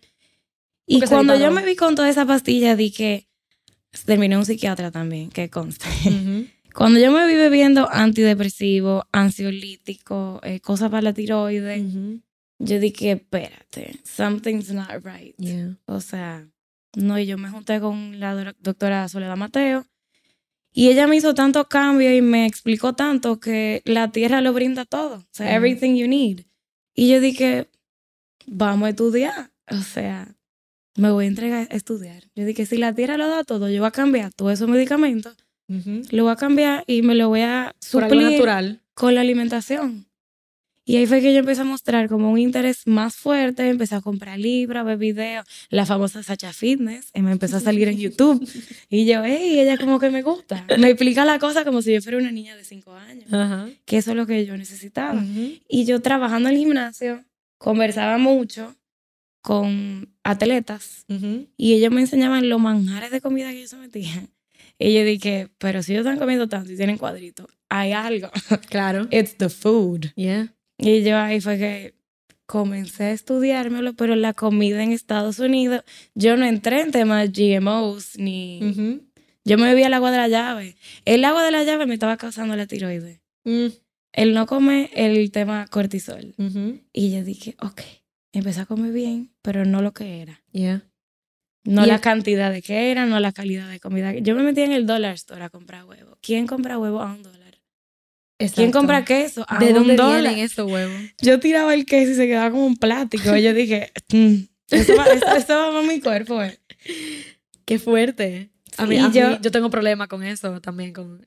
[0.87, 3.29] Y Porque cuando yo me vi con toda esa pastilla, dije,
[4.05, 5.87] terminé un psiquiatra también, que conste.
[6.75, 12.21] Cuando yo me vi bebiendo antidepresivo, ansiolítico, eh, cosas para la tiroides, Ujú.
[12.65, 15.35] Yo dije, espérate, something's not right.
[15.39, 15.77] Yeah.
[15.87, 16.49] O sea,
[16.97, 19.87] no, y yo me junté con la doc- doctora Soledad Mateo.
[20.73, 24.85] Y ella me hizo tanto cambio y me explicó tanto que la tierra lo brinda
[24.85, 25.17] todo.
[25.19, 26.47] O sea, everything you need.
[26.95, 27.69] Y yo dije,
[28.47, 29.51] vamos a estudiar.
[29.71, 30.35] O sea,
[30.97, 32.25] me voy a entregar a estudiar.
[32.35, 35.37] Yo dije, si la tierra lo da todo, yo voy a cambiar todos esos medicamentos,
[35.69, 38.83] lo voy a cambiar y me lo voy a Por algo suplir natural.
[38.95, 40.07] con la alimentación.
[40.87, 44.01] Y ahí fue que yo empecé a mostrar como un interés más fuerte, empecé a
[44.03, 48.47] comprar libros, ver videos, la famosa Sacha Fitness, y me empezó a salir en YouTube.
[48.91, 50.67] Y yo, hey, ella como que me gusta.
[50.79, 53.25] Me explica la cosa como si yo fuera una niña de 5 años,
[53.87, 55.21] que eso es lo que yo necesitaba.
[55.21, 55.53] Ujú.
[55.69, 57.25] Y yo trabajando en el gimnasio,
[57.57, 58.75] conversaba mucho
[59.41, 61.47] con atletas Ujú.
[61.57, 64.29] y ellos me enseñaban los manjares de comida que ellos se metían.
[64.79, 68.31] Y yo dije, pero si ellos están comiendo tanto y tienen cuadritos, hay algo.
[68.69, 69.07] Claro.
[69.11, 70.07] It's the food.
[70.17, 70.49] Yeah.
[70.79, 71.95] Y yo ahí fue que
[72.47, 75.83] comencé a estudiármelo, pero la comida en Estados Unidos,
[76.15, 79.01] yo no entré en temas GMOs ni...
[79.47, 80.77] Yo me bebía el agua de la llave.
[81.05, 83.21] El agua de la llave me estaba causando la tiroides.
[83.45, 83.67] Mm.
[84.13, 86.35] El no comer el tema cortisol.
[86.93, 87.83] Y yo dije, ok,
[88.33, 90.43] empecé a comer bien, pero no lo que era.
[90.53, 90.85] Yeah.
[91.65, 94.15] No Y la cantidad de que era, no la calidad de comida.
[94.15, 96.17] Yo me metía en el dollar store a comprar huevo.
[96.21, 97.44] ¿Quién compra huevo a un dólar?
[98.55, 100.23] ¿Quién compra queso a ¿De dónde dólar?
[100.23, 101.01] vienen esos huevos?
[101.23, 103.35] Yo tiraba el queso y se quedaba como un plástico.
[103.37, 104.35] Y yo dije, "Mm,
[104.71, 106.43] eso va, eso va para mi cuerpo.
[106.43, 106.59] eh".
[107.65, 108.51] Qué fuerte.
[108.77, 110.93] A mí, Sí, a mí- yo- yo, tengo problema con eso también.
[110.93, 111.23] Con,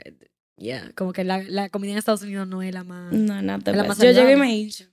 [0.57, 3.13] yeah, como que la, la comida en Estados Unidos no es la más.
[3.13, 4.85] No, no te la más Yo llegué y me hincho.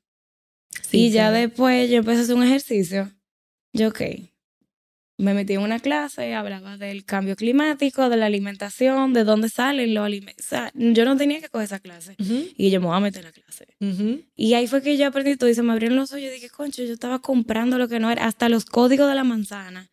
[0.88, 1.40] Sí, y ya sí.
[1.40, 3.10] después yo empecé a hacer un ejercicio.
[3.72, 4.00] Yo, ok.
[5.16, 9.94] Me metí en una clase, hablaba del cambio climático, de la alimentación, de dónde salen
[9.94, 10.44] los alimentos.
[10.44, 12.16] O sea, yo no tenía que coger esa clase.
[12.18, 13.66] Y yo me voy a meter en la clase.
[14.34, 16.22] Y ahí fue que yo aprendí todo y se me abrieron los ojos.
[16.22, 18.26] Yo dije, concho, yo estaba comprando lo que no era.
[18.26, 19.90] Hasta los códigos de la manzana.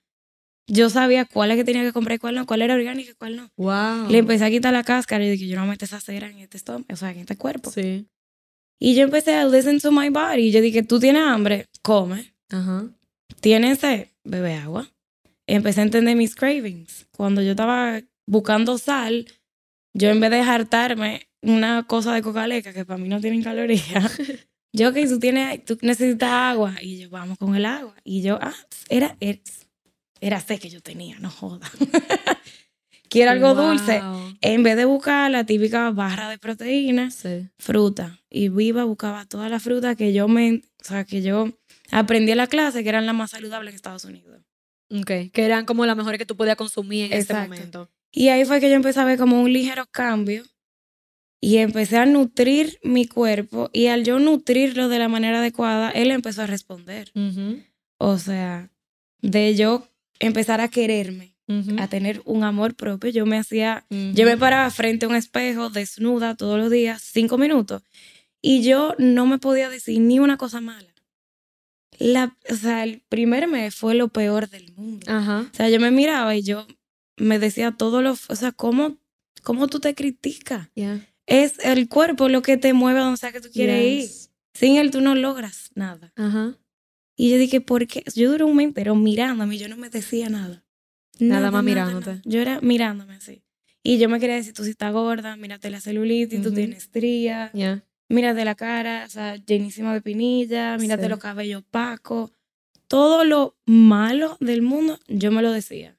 [0.67, 3.15] Yo sabía cuál es que tenía que comprar y cuál no, cuál era orgánico y
[3.15, 3.51] cuál no.
[3.57, 4.09] Wow.
[4.09, 6.57] Le empecé a quitar la cáscara y dije, yo no meto esa cera en este
[6.57, 7.71] estómago, o sea, en este cuerpo.
[7.71, 8.07] Sí.
[8.79, 10.43] Y yo empecé a listen to my body.
[10.43, 12.33] Y yo dije, tú tienes hambre, come.
[12.49, 12.89] Ajá.
[13.41, 14.89] Tienes sed, bebe agua.
[15.55, 17.07] Empecé a entender mis cravings.
[17.11, 19.25] Cuando yo estaba buscando sal,
[19.93, 23.43] yo en vez de hartarme una cosa de coca leca que para mí no tienen
[23.43, 24.17] calorías,
[24.73, 26.75] yo que tú tienes, tú necesitas agua.
[26.81, 27.95] Y yo, vamos con el agua.
[28.03, 28.55] Y yo, ah,
[28.89, 29.39] era, era,
[30.21, 31.69] era sed que yo tenía, no joda.
[33.09, 34.01] Quiero algo dulce.
[34.39, 37.49] En vez de buscar la típica barra de proteínas, Sí.
[37.59, 38.21] fruta.
[38.29, 41.49] Y viva buscaba todas las frutas que yo me, o sea, que yo
[41.91, 44.39] aprendí en la clase que eran las más saludables en Estados Unidos.
[44.99, 45.31] Ok.
[45.31, 47.53] Que eran como las mejores que tú podías consumir en este Exacto.
[47.53, 47.89] momento.
[48.11, 50.43] Y ahí fue que yo empecé a ver como un ligero cambio
[51.39, 56.11] y empecé a nutrir mi cuerpo y al yo nutrirlo de la manera adecuada, él
[56.11, 57.11] empezó a responder.
[57.97, 58.69] O sea,
[59.21, 59.87] de yo
[60.19, 61.35] empezar a quererme,
[61.79, 63.85] a tener un amor propio, yo me hacía.
[63.89, 67.81] Yo me paraba frente a un espejo desnuda todos los días, cinco minutos,
[68.41, 70.90] y yo no me podía decir ni una cosa mala.
[72.01, 75.05] La, o sea, el primer mes fue lo peor del mundo.
[75.09, 75.49] Ajá.
[75.51, 76.65] O sea, yo me miraba y yo
[77.17, 78.97] me decía todo lo, o sea, ¿cómo,
[79.43, 80.69] cómo tú te criticas?
[80.73, 81.07] Yeah.
[81.27, 84.09] Es el cuerpo lo que te mueve a donde sea que tú quieres ir.
[84.53, 86.11] Sin él tú no logras nada.
[86.15, 86.57] Ajá.
[87.15, 88.03] Y yo dije, ¿por qué?
[88.15, 90.65] Yo duré un mes entero mirándome y yo no me decía nada.
[91.19, 92.09] Nada más mirándote.
[92.09, 92.21] nada.
[92.25, 93.43] Yo era mirándome así.
[93.83, 96.55] Y yo me quería decir, tú sí estás gorda, mírate la celulitis, tú Ujú.
[96.57, 97.83] tienes estrías, Yeah.
[98.11, 101.09] Mírate la cara, o sea, llenísima de pinilla, mírate Sí.
[101.09, 102.31] los cabellos opacos.
[102.87, 105.97] Todo lo malo del mundo, yo me lo decía.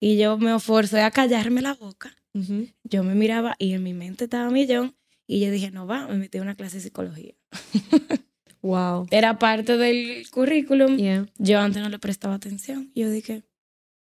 [0.00, 2.14] Y yo me forcé a callarme la boca.
[2.84, 4.94] Yo me miraba y en mi mente estaba millón.
[5.26, 7.34] Y yo dije, no va, me metí a una clase de psicología.
[8.62, 9.06] Wow.
[9.12, 10.96] Era parte del currículum.
[10.96, 11.26] Yeah.
[11.38, 12.90] Yo antes no le prestaba atención.
[12.96, 13.44] Yo dije,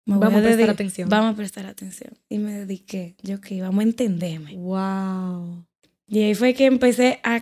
[0.05, 1.09] me Vamos a prestar dedicar- atención.
[1.09, 2.13] Vamos a prestar atención.
[2.29, 3.17] Y me dediqué.
[3.23, 4.55] Yo, ok, vamos a entenderme.
[4.55, 5.65] Wow.
[6.13, 7.41] Y ahí fue que empecé a,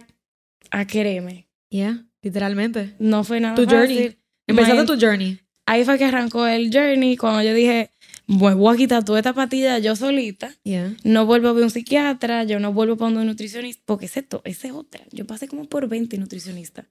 [0.71, 1.47] a quererme.
[1.69, 2.05] Yeah.
[2.21, 2.95] Literalmente.
[2.99, 3.77] No fue nada Tu fácil.
[3.79, 4.17] journey.
[4.47, 5.39] Empezaste tu journey.
[5.65, 7.91] Ahí fue que arrancó el journey cuando yo dije,
[8.27, 10.53] "Bueno, voy a quitar toda esta patilla yo solita.
[10.63, 10.95] Yeah.
[11.03, 14.41] No vuelvo a ver un psiquiatra, yo no vuelvo para un nutricionista, porque ese, to-
[14.45, 15.01] ese es otra.
[15.11, 16.85] Yo pasé como por 20 nutricionistas.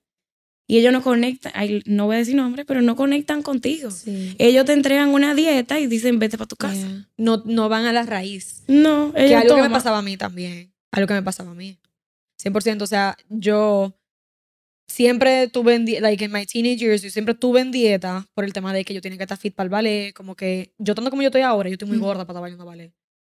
[0.66, 1.53] Y ellos no conectan,
[1.87, 3.90] no voy a decir nombre, pero no conectan contigo.
[3.90, 4.37] Sí.
[4.38, 6.75] Ellos te entregan una dieta y dicen, vete para tu casa.
[6.87, 7.09] Yeah.
[7.16, 8.62] No, no van a la raíz.
[8.69, 10.69] No, Que ellos algo que me pasaba a mí también.
[10.92, 11.79] Algo que me pasaba a mí.
[12.42, 12.83] 100%.
[12.83, 13.94] O sea, yo
[14.88, 18.44] siempre tuve en dieta, like in my teenage years, yo siempre tuve en dieta por
[18.44, 20.12] el tema de que yo tenía que estar fit para el ballet.
[20.12, 22.64] Como que yo tanto como yo estoy ahora, yo estoy muy gorda para estar bailando
[22.64, 22.92] ballet.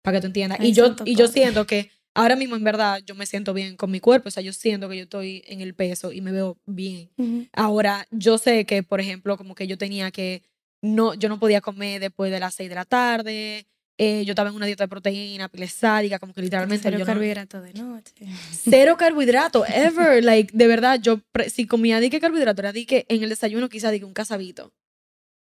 [0.03, 0.59] Para que tú entiendas.
[0.61, 3.77] Ay, y yo, y yo siento que ahora mismo, en verdad, yo me siento bien
[3.77, 4.29] con mi cuerpo.
[4.29, 7.11] O sea, yo siento que yo estoy en el peso y me veo bien.
[7.53, 10.43] Ahora, yo sé que, por ejemplo, como que yo tenía que,
[10.83, 13.67] no, yo no podía comer después de las 6 de la tarde,
[14.03, 17.05] eh, yo estaba en una dieta de proteína, pile sádica, como que literalmente Cero yo
[17.05, 18.15] no- carbohidratos de noche.
[18.51, 21.21] cero carbohidrato, ever, like, de verdad, yo,
[21.53, 24.73] si comía dique carbohidrato, era dique en el desayuno quizá dique un casabito.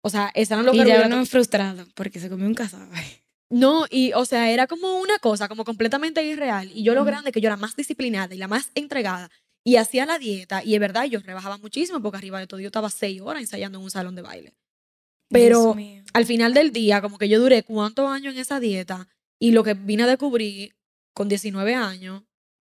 [0.03, 1.17] O sea, esos eran los Y ya carbohidratos.
[1.17, 2.97] uno frustrado porque se comió un cazabe.
[3.51, 6.71] No, y o sea, era como una cosa como completamente irreal.
[6.75, 7.09] Y yo lo Ujú.
[7.11, 9.31] grande que yo era más disciplinada y la más entregada.
[9.65, 10.63] Y hacía la dieta.
[10.65, 13.79] Y es verdad, yo rebajaba muchísimo porque arriba de todo yo estaba seis horas ensayando
[13.79, 14.53] en un salón de baile.
[15.29, 15.77] Pero
[16.13, 19.09] al final del día, como que yo duré cuántos años en esa dieta.
[19.39, 20.75] Y lo que vine a descubrir
[21.13, 22.23] con 19 años,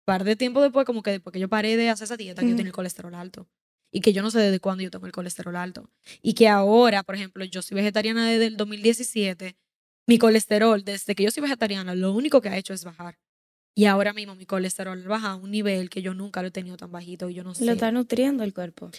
[0.04, 2.50] par de tiempo después, como que después que yo paré de hacer esa dieta, que
[2.50, 3.48] yo tenía el colesterol alto.
[3.90, 5.90] Y que yo no sé desde cuándo yo tengo el colesterol alto.
[6.22, 9.56] Y que ahora, por ejemplo, yo soy vegetariana desde el 2017.
[10.06, 13.18] Mi colesterol, desde que yo soy vegetariana, lo único que ha hecho es bajar.
[13.74, 16.76] Y ahora mismo mi colesterol baja a un nivel que yo nunca lo he tenido
[16.76, 17.64] tan bajito y yo no sé.
[17.64, 18.90] Lo está nutriendo el cuerpo.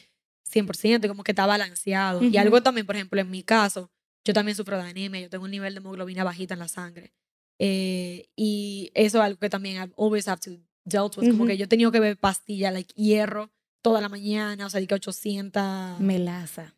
[0.54, 2.24] 100%, y como que está balanceado.
[2.24, 2.40] Y Ujú.
[2.40, 3.92] algo también, por ejemplo, en mi caso,
[4.26, 7.14] yo también sufro de anemia, yo tengo un nivel de hemoglobina bajita en la sangre.
[7.60, 10.52] Eh, y eso es algo que también I always have to
[10.86, 11.28] dealt with.
[11.30, 11.48] Como Ujú.
[11.48, 14.94] que yo he tenido que beber pastilla, like hierro, toda la mañana, o sea, que
[14.94, 16.00] 800.
[16.00, 16.76] Melaza.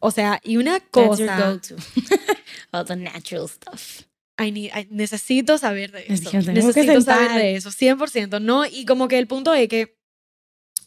[0.00, 1.76] O sea, y una That's your cosa, go-to.
[2.72, 4.02] All the natural stuff.
[4.38, 6.32] I need- I- necesito saber de Es eso.
[6.52, 8.64] Necesito saber de eso, 100%, ¿no?
[8.66, 9.98] Y como que el punto es que,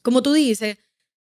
[0.02, 0.78] como tú dices,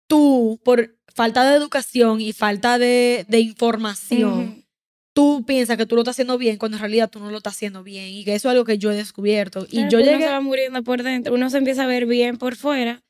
[0.08, 4.64] tú, por falta de educación y falta de, de información,
[5.12, 7.54] tú piensas que tú lo estás haciendo bien cuando en realidad tú no lo estás
[7.54, 8.08] haciendo bien.
[8.08, 9.66] Y que eso es algo que yo he descubierto.
[9.70, 10.24] Y yo uno llegué...
[10.24, 11.34] se va muriendo por dentro.
[11.34, 13.02] Uno se empieza a ver bien por fuera.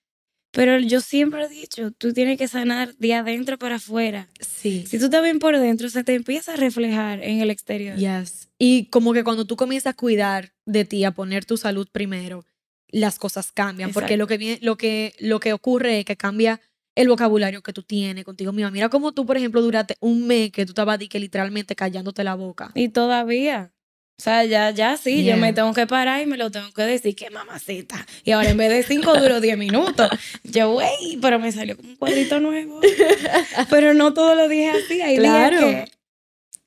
[0.50, 4.28] Pero yo siempre he dicho, tú tienes que sanar de adentro para afuera.
[4.40, 4.84] Sí.
[4.86, 7.96] Si tú estás bien por dentro, se te empieza a reflejar en el exterior.
[7.98, 8.48] Yes.
[8.58, 12.46] Y como que cuando tú comienzas a cuidar de ti, a poner tu salud primero,
[12.88, 13.92] las cosas cambian.
[13.92, 16.60] Porque lo que, lo, que, lo que ocurre es que cambia
[17.00, 18.70] el vocabulario que tú tienes contigo misma.
[18.72, 22.34] Mira cómo tú, por ejemplo, durante un mes que tú estabas que literalmente callándote la
[22.34, 22.72] boca.
[22.74, 23.72] Y todavía.
[24.20, 25.36] O sea, ya, ya sí, Yeah.
[25.36, 28.04] yo me tengo que parar y me lo tengo que decir que mamacita.
[28.24, 30.08] Y ahora en vez de cinco duró diez minutos.
[30.42, 32.80] Yo, güey, pero me salió como un cuadrito nuevo.
[33.70, 35.00] pero no todos los días así.
[35.00, 35.68] Hay Claro.
[35.68, 35.92] días que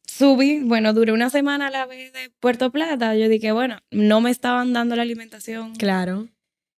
[0.08, 3.16] subí, bueno, duré una semana a la vez de Puerto Plata.
[3.18, 5.76] Yo dije, bueno, no me estaban dando la alimentación.
[5.76, 6.30] Claro.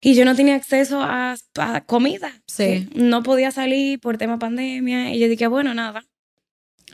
[0.04, 2.32] Y yo no tenía acceso a, a comida.
[2.48, 2.88] Sí.
[2.94, 5.14] No podía salir por tema pandemia.
[5.14, 6.04] Y yo dije, bueno, nada.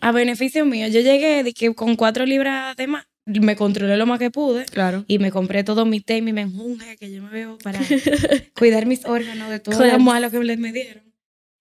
[0.00, 3.06] A beneficio mío, yo llegué dije, con cuatro libras de más.
[3.24, 4.64] Me controlé lo más que pude.
[4.66, 5.04] Claro.
[5.08, 7.80] Y me compré todo mi té y mi menjunje que yo me veo para
[8.58, 11.02] cuidar mis órganos de todo lo malo que me dieron.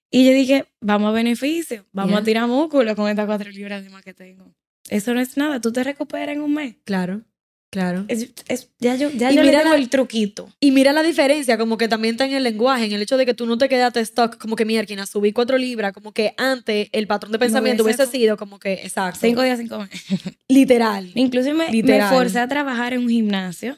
[0.10, 2.20] Y yo dije, vamos a beneficio, vamos Yeah.
[2.20, 4.54] a tirar músculo con estas cuatro libras de más que tengo.
[4.90, 6.76] Eso no es nada, tú te recuperas en un mes.
[6.86, 7.24] Claro.
[7.70, 8.06] Claro.
[8.08, 10.50] Es, es- ya yo, ya Y yo le mira la- el truquito.
[10.62, 13.26] Y mira la diferencia, como que también está en el lenguaje, en el hecho de
[13.26, 16.88] que tú no te quedaste stuck, como que mierda, subí cuatro libras, como que antes
[16.94, 19.90] el patrón de pensamiento hubiese sido como que, exacto, Cinco días sin comer.
[20.48, 21.12] literal.
[21.16, 23.78] Incluso me, me forcé a trabajar en un gimnasio.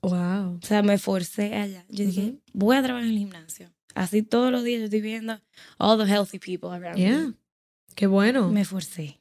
[0.00, 0.58] Wow.
[0.62, 1.84] O sea, me forcé allá.
[1.88, 3.70] Yo dije, voy a trabajar en el gimnasio.
[3.94, 5.40] Así todos los días yo estoy viendo
[5.78, 7.18] all the healthy people around Yeah.
[7.18, 7.34] me.
[7.94, 8.50] Qué bueno.
[8.50, 9.20] Me forcé.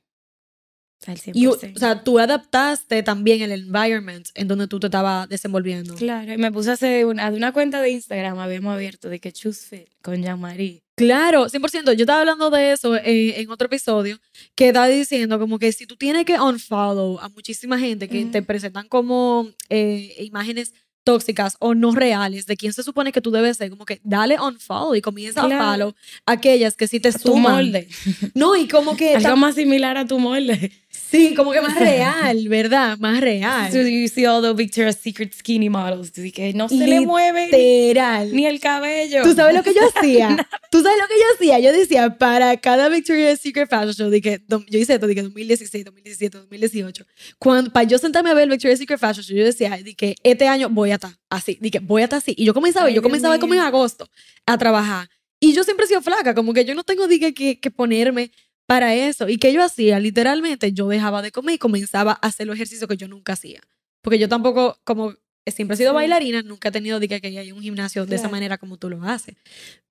[1.06, 1.32] Al 100%.
[1.34, 5.96] Y, o sea, tú adaptaste también el environment en donde tú te estabas desenvolviendo.
[5.96, 9.20] Claro, y me puse a hacer una, de una cuenta de Instagram, habíamos abierto de
[9.20, 10.84] que Choose Fit con Jean-Marie.
[10.96, 11.94] Claro, 100%.
[11.94, 14.20] Yo estaba hablando de eso en otro episodio,
[14.54, 18.44] que estaba diciendo como que si tú tienes que unfollow a muchísima gente que te
[18.44, 23.58] presentan como eh, imágenes tóxicas o no reales de quién se supone que tú debes
[23.58, 25.56] ser, como que dale unfollow y comienza Claro.
[25.64, 27.54] a follow aquellas que sí te Tu suman.
[27.56, 27.88] molde.
[28.34, 29.16] No, y como que...
[29.16, 30.72] Algo más similar a tu molde.
[30.90, 32.98] sí, como que más real, ¿verdad?
[33.00, 33.72] Más real.
[33.72, 36.12] So you see all the Victoria's Secret skinny models.
[36.12, 38.34] Así que no se le mueve ni, Literal.
[38.34, 39.24] ni el cabello.
[39.24, 40.48] ¿Tú sabes lo que yo hacía?
[40.72, 41.60] ¿Tú sabes lo que yo hacía?
[41.60, 46.38] Yo decía, para cada Victoria's Secret Fashion Show, dije, yo hice esto, dije 2016, 2017,
[46.40, 47.06] 2018.
[47.38, 50.48] Cuando, para yo sentarme a ver el Victoria's Secret Fashion Show, yo decía, dije, este
[50.48, 52.34] año voy a estar así, dije, voy a estar así.
[52.38, 54.10] Y yo comenzaba, Ay, yo comenzaba como en agosto
[54.46, 55.10] a trabajar.
[55.40, 58.32] Y yo siempre he sido flaca, como que yo no tengo, dije, que, que ponerme
[58.66, 59.28] para eso.
[59.28, 60.00] ¿Y que yo hacía?
[60.00, 63.60] Literalmente, yo dejaba de comer y comenzaba a hacer los ejercicios que yo nunca hacía.
[64.02, 65.14] Porque yo tampoco, como
[65.46, 65.96] siempre he sido Sí.
[65.96, 68.32] bailarina, nunca he tenido dije, que a un gimnasio de esa Claro.
[68.36, 69.36] manera como tú lo haces.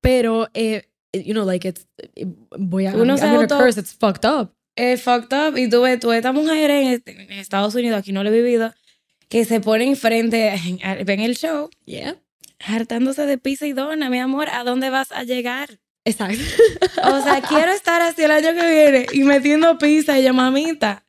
[0.01, 1.87] Pero, eh, you know, like, it's,
[2.17, 2.25] eh,
[2.59, 4.55] voy a, Uno I'm se auto- curse, it's fucked up.
[4.75, 5.59] Es fucked up.
[5.59, 8.33] Y tú ves, tú ves estas mujeres en, en Estados Unidos, aquí no lo he
[8.33, 8.73] vivido,
[9.33, 10.53] que se ponen frente,
[11.07, 12.17] ven el show, Yeah.
[12.61, 15.79] hartándose de pizza y dona, mi amor, ¿a dónde vas a llegar?
[16.05, 16.43] Exacto.
[17.03, 21.07] O sea, quiero estar así el año que viene y metiendo pizza y yo, mamita.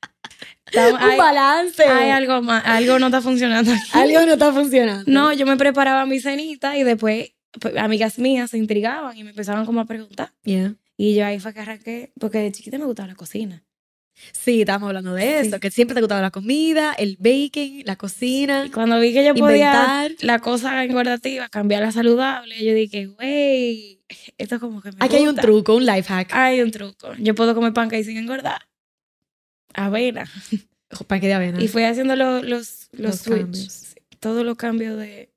[0.74, 1.84] un hay, balance.
[1.84, 3.90] hay algo más, algo no está funcionando aquí.
[3.92, 5.04] Algo no está funcionando.
[5.06, 9.32] No, yo me preparaba mi cenita y después pues, amigas mías se intrigaban y me
[9.32, 10.32] empezaban como a preguntar.
[10.44, 10.76] Yeah.
[10.96, 13.66] Y yo ahí fue que arranqué, porque de chiquita me gustaba la cocina.
[14.32, 15.60] Sí, estábamos hablando de eso, Sí.
[15.60, 19.34] que siempre te gustaba la comida, el baking, la cocina, Y cuando vi que yo
[19.36, 20.12] podía inventar.
[20.26, 24.02] la cosa engordativa, cambiarla saludable, yo dije, güey,
[24.38, 25.42] esto como que me Aquí hay un gusta.
[25.42, 26.30] truco, un life hack.
[26.34, 27.14] Hay un truco.
[27.18, 28.62] Yo puedo comer pancake sin engordar.
[29.74, 30.30] Avena.
[31.08, 31.62] Panque de avena.
[31.62, 33.40] Y fui haciendo lo- los, los, Los switch.
[33.40, 33.96] cambios.
[34.20, 35.34] Todos los cambios de,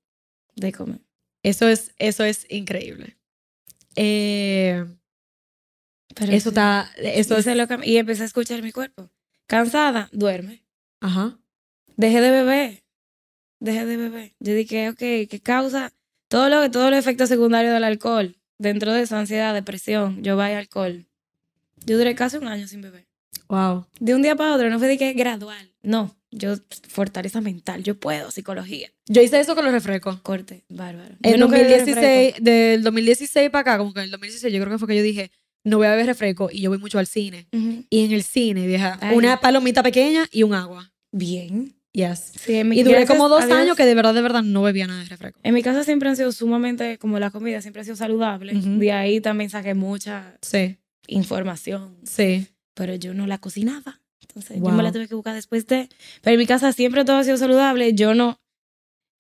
[0.55, 1.01] de comer.
[1.43, 3.17] Eso es, eso es increíble.
[3.97, 4.85] Eh,
[6.19, 9.11] Pero eso sí, está, eso es, lo y empecé a escuchar mi cuerpo.
[9.47, 10.63] Cansada, duerme.
[11.01, 11.39] ajá.
[11.97, 12.83] Dejé de beber.
[13.61, 14.35] Dejé de beber.
[14.39, 15.93] Yo dije, ok, ¿qué causa?
[16.29, 18.37] Todo lo, todos los efectos secundarios del alcohol.
[18.59, 21.07] Dentro de eso, ansiedad, depresión, yo vaya alcohol.
[21.85, 23.07] Yo duré casi un año sin beber.
[23.49, 23.87] Wow.
[24.01, 25.73] De un día para otro, no fue de que gradual.
[25.83, 26.57] No, yo,
[26.89, 28.91] fortaleza mental, yo puedo, psicología.
[29.07, 30.21] Yo hice eso con los refrescos.
[30.21, 31.15] Corte, bárbaro.
[31.23, 34.61] En Yo nunca bebí 2016, del 2016 para acá, como que en el 2016 yo
[34.61, 35.31] creo que fue que yo dije,
[35.67, 37.47] no voy a beber refresco y yo voy mucho al cine.
[37.91, 39.17] Y en el cine, vieja, Ay.
[39.17, 40.93] una palomita pequeña y un agua.
[41.13, 41.75] Bien.
[41.93, 42.33] Yes.
[42.39, 44.63] Sí, en mi, Y duré gracias como dos años que de verdad, de verdad no
[44.63, 45.41] bebía nada de refresco.
[45.43, 48.53] En mi casa siempre han sido sumamente, como la comida, siempre ha sido saludable.
[48.55, 50.77] De ahí también saqué mucha, Sí.
[51.07, 52.47] información, Sí.
[52.75, 54.01] pero yo no la cocinaba.
[54.21, 55.89] Entonces yo me la tuve que buscar después de...
[56.21, 57.95] Pero en mi casa siempre todo ha sido saludable.
[57.95, 58.39] Yo no...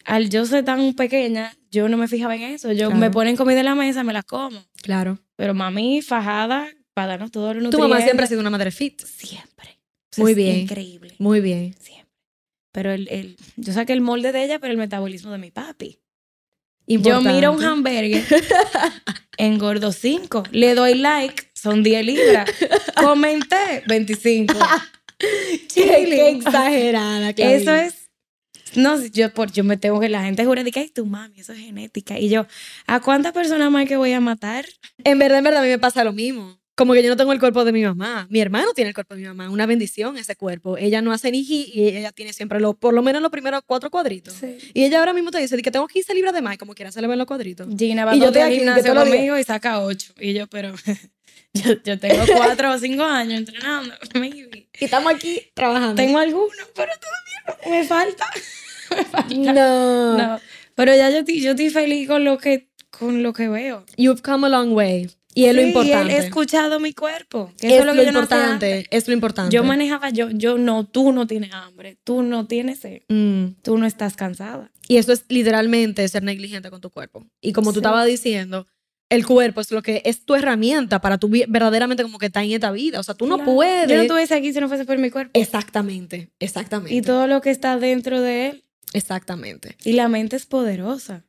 [0.05, 2.71] Al yo ser tan pequeña, yo no me fijaba en eso.
[2.73, 3.01] Yo Claro.
[3.01, 4.63] me ponen comida en la mesa, me la como.
[4.83, 5.19] Claro.
[5.37, 7.91] Pero mami, fajada, para darnos todo lo Tu nutrientes.
[7.91, 9.01] mamá siempre ha sido una madre fit.
[9.03, 9.79] Siempre.
[10.17, 10.57] Muy bien.
[10.61, 11.15] Increíble.
[11.19, 11.75] Muy bien.
[11.79, 12.07] Siempre.
[12.73, 15.99] Pero el, el, yo saqué el molde de ella, pero el metabolismo de mi papi.
[16.89, 17.33] Yo Importante.
[17.33, 18.23] miro un hamburger,
[19.39, 22.49] engordo 5, le doy like, son 10 libras.
[22.95, 24.55] Comenté 25.
[25.19, 26.07] Qué, Chilling.
[26.11, 27.33] qué exagerada.
[27.33, 27.57] Claudia.
[27.57, 28.06] Eso es.
[28.75, 31.41] No, yo, por, yo me tengo que la gente jura de que ay, tu mami,
[31.41, 32.19] eso es genética.
[32.19, 32.47] Y yo,
[32.87, 34.67] ¿a cuántas personas más que voy a matar?
[35.05, 36.59] En verdad, en verdad, a mí me pasa lo mismo.
[36.77, 38.27] Como que yo no tengo el cuerpo de mi mamá.
[38.29, 39.49] Mi hermano tiene el cuerpo de mi mamá.
[39.49, 40.77] Una bendición ese cuerpo.
[40.77, 43.91] Ella no hace ni y ella tiene siempre lo, por lo menos los primeros cuatro
[43.91, 44.35] cuadritos.
[44.75, 46.93] Y ella ahora mismo te dice que tengo 15 libras de más, y como quiera
[46.93, 47.67] se le ven los cuadritos.
[47.79, 50.15] Gina va Y yo al que gimnasio conmigo y saca 8.
[50.21, 50.75] Y yo, pero
[51.55, 53.95] yo, yo tengo 4 o 5 años entrenando.
[54.15, 54.66] maybe.
[54.81, 55.95] Y estamos aquí trabajando.
[55.95, 58.27] Tengo algunos, pero todavía no- me falta.
[58.97, 59.53] me falta.
[59.53, 60.17] No.
[60.19, 60.41] No,
[60.75, 63.85] pero ya yo, estoy- yo estoy feliz con lo que, con lo que veo.
[63.97, 65.11] You've come a long way.
[65.35, 66.15] Y es lo Sí, importante.
[66.15, 67.53] He escuchado mi cuerpo.
[67.61, 68.73] que es, eso es lo, lo que yo no importante.
[68.75, 68.87] antes.
[68.91, 69.55] es lo importante.
[69.55, 73.49] Yo manejaba, yo, yo no, tú no tienes hambre, tú no tienes sed, Mm.
[73.63, 74.71] tú no estás cansada.
[74.89, 77.27] Y eso es literalmente ser negligente con tu cuerpo.
[77.43, 77.79] Y como tú Sí.
[77.81, 78.67] estabas diciendo,
[79.09, 82.53] el cuerpo es lo que es tu herramienta para tu verdaderamente como que estar en
[82.53, 82.99] esta vida.
[83.01, 83.53] O sea, tú no Claro.
[83.55, 83.89] puedes.
[83.89, 85.31] Yo no estuviese aquí si no fuese por mi cuerpo.
[85.39, 86.95] Exactamente, exactamente.
[86.95, 88.63] Y todo lo que está dentro de él.
[88.93, 89.77] Exactamente.
[89.85, 91.25] Y la mente es poderosa.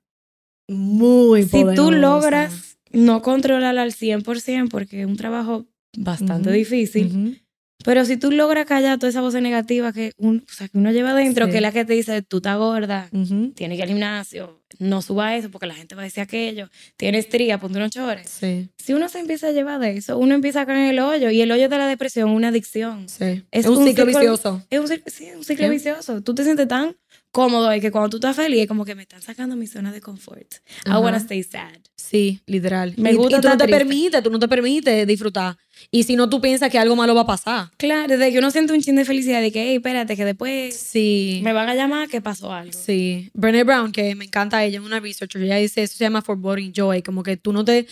[0.67, 1.91] Muy Si tú poderosa.
[1.97, 5.65] logras no controlarla al 100%, porque es un trabajo
[5.97, 7.41] bastante difícil.
[7.85, 10.91] Pero si tú logras callar toda esa voz negativa que, un- o sea, que uno
[10.91, 11.51] lleva dentro, Sí.
[11.51, 13.51] que es la que te dice, tú estás gorda, Ujú.
[13.55, 16.69] tienes que ir al gimnasio, no suba eso porque la gente va a decir aquello,
[16.97, 18.29] tienes estría, ponte unos chores.
[18.29, 20.99] Sí, Si uno se empieza a llevar de eso, uno empieza a caer en el
[20.99, 23.07] hoyo y el hoyo de la depresión, una adicción.
[23.07, 23.43] sí.
[23.51, 24.63] Es un, un ciclo ciclo- vicioso.
[24.69, 26.21] Es un, sí, ciclo vicioso.
[26.21, 26.95] Tú te sientes tan
[27.37, 29.91] cómodo y que cuando tú estás feliz es como que me están sacando mi zona
[29.91, 30.55] de confort.
[30.85, 30.99] I Ajá.
[30.99, 31.69] wanna stay sad.
[31.95, 32.95] Sí, literal.
[32.97, 33.77] Me y, gusta y tú no te triste.
[33.77, 35.55] permites, tú no te permites disfrutar.
[35.91, 37.69] Y si no, tú piensas que algo malo va a pasar.
[37.77, 40.75] Claro, desde que uno siente un chin de felicidad de que, hey, espérate, que después
[40.75, 41.41] Sí.
[41.43, 42.73] me van a llamar que pasó algo.
[42.73, 43.29] Sí.
[43.35, 46.73] Brené Brown, que me encanta ella, es una researcher, ella dice, eso se llama foreboding
[46.73, 47.85] joy, como que tú no te,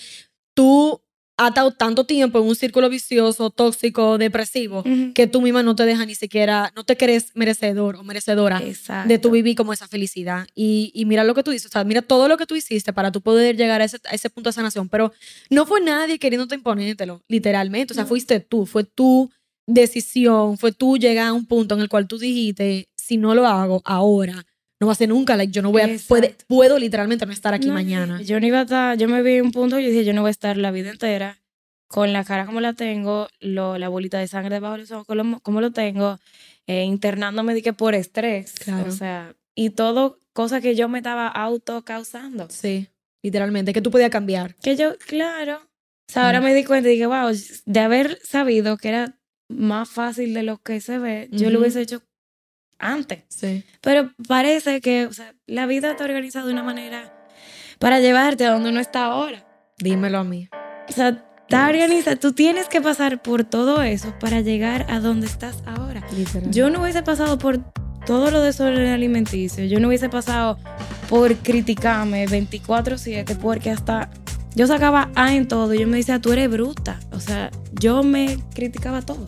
[0.55, 1.01] tú
[1.37, 5.83] has estado tanto tiempo en un círculo vicioso, tóxico, depresivo, que tú misma no te
[5.85, 9.09] dejas ni siquiera, no te crees merecedor o merecedora Exacto.
[9.09, 10.47] de tu vivir como esa felicidad.
[10.55, 12.93] Y, y mira lo que tú dices, o sea, mira todo lo que tú hiciste
[12.93, 15.11] para tú poder llegar a ese, a ese punto de sanación, pero
[15.49, 18.07] no fue nadie queriéndote imponértelo, literalmente, o sea, No.
[18.09, 19.29] fuiste tú, fue tu
[19.67, 23.45] decisión, fue tú llegar a un punto en el cual tú dijiste, si no lo
[23.45, 24.45] hago ahora,
[24.79, 27.53] no va a ser nunca, like, yo no voy a, puede- puedo literalmente no estar
[27.53, 28.21] aquí No, mañana.
[28.21, 30.13] Yo no iba a estar, yo me vi en un punto y yo dije, yo
[30.13, 31.39] no voy a estar la vida entera
[31.87, 35.05] con la cara como la tengo, lo, la bolita de sangre debajo de los ojos
[35.05, 36.19] como, como lo tengo,
[36.67, 38.53] eh, internándome de que por estrés.
[38.53, 38.89] Claro.
[38.89, 42.47] O sea, y todo, cosa que yo me estaba auto causando.
[42.49, 42.89] Sí,
[43.23, 44.55] literalmente, que tú podías cambiar.
[44.55, 45.61] Que yo, claro.
[46.09, 46.43] O sea, ahora Mm.
[46.43, 47.31] me di cuenta y dije, wow,
[47.65, 51.81] de haber sabido que era más fácil de lo que se ve, yo lo hubiese
[51.81, 52.01] hecho
[52.79, 53.23] antes.
[53.27, 53.63] Sí.
[53.81, 57.13] Pero parece que, o sea, la vida está organizada de una manera
[57.79, 59.45] para llevarte a donde uno está ahora.
[59.77, 60.49] Dímelo a mí.
[60.89, 62.15] O sea, está organizada.
[62.15, 66.05] Tú tienes que pasar por todo eso para llegar a donde estás ahora.
[66.15, 66.51] Literal.
[66.51, 67.59] Yo no hubiese pasado por
[68.05, 69.65] todo lo desorden alimenticio.
[69.65, 70.57] Yo no hubiese pasado
[71.09, 74.09] por criticarme 24/7 porque hasta
[74.55, 76.99] yo sacaba A en todo y yo me decía, tú eres bruta.
[77.11, 79.25] O sea, yo me criticaba todo.